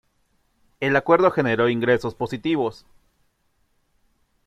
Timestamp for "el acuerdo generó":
0.79-1.69